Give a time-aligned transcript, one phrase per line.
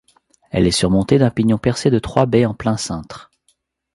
[0.49, 3.29] Elle est surmontée d'un pignon percé de trois baies en plein cintre.